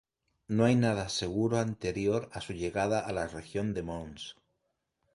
[0.47, 4.35] No hay nada seguro anterior a su llegada a la región de Mons.